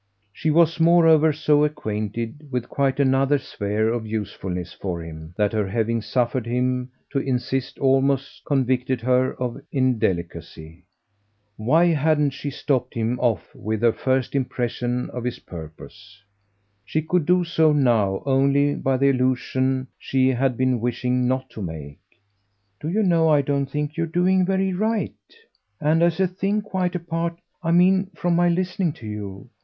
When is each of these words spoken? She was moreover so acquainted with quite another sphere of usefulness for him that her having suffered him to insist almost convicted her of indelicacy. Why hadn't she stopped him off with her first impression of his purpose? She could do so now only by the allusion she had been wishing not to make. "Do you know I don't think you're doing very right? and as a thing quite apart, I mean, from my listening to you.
She 0.33 0.49
was 0.49 0.79
moreover 0.79 1.31
so 1.31 1.63
acquainted 1.63 2.47
with 2.51 2.67
quite 2.69 2.99
another 2.99 3.37
sphere 3.37 3.89
of 3.93 4.07
usefulness 4.07 4.73
for 4.73 4.99
him 5.03 5.35
that 5.37 5.53
her 5.53 5.67
having 5.67 6.01
suffered 6.01 6.47
him 6.47 6.89
to 7.11 7.19
insist 7.19 7.77
almost 7.77 8.41
convicted 8.43 9.01
her 9.01 9.35
of 9.39 9.61
indelicacy. 9.71 10.85
Why 11.55 11.85
hadn't 11.93 12.31
she 12.31 12.49
stopped 12.49 12.95
him 12.95 13.19
off 13.19 13.53
with 13.53 13.83
her 13.83 13.91
first 13.93 14.33
impression 14.33 15.07
of 15.11 15.23
his 15.23 15.37
purpose? 15.37 16.19
She 16.83 17.03
could 17.03 17.27
do 17.27 17.43
so 17.43 17.71
now 17.71 18.23
only 18.25 18.73
by 18.73 18.97
the 18.97 19.11
allusion 19.11 19.85
she 19.99 20.29
had 20.29 20.57
been 20.57 20.79
wishing 20.79 21.27
not 21.27 21.47
to 21.51 21.61
make. 21.61 21.99
"Do 22.79 22.89
you 22.89 23.03
know 23.03 23.29
I 23.29 23.43
don't 23.43 23.67
think 23.69 23.95
you're 23.97 24.07
doing 24.07 24.47
very 24.47 24.73
right? 24.73 25.13
and 25.79 26.01
as 26.01 26.19
a 26.19 26.25
thing 26.27 26.63
quite 26.63 26.95
apart, 26.95 27.39
I 27.61 27.69
mean, 27.69 28.09
from 28.15 28.35
my 28.35 28.49
listening 28.49 28.93
to 28.93 29.05
you. 29.05 29.51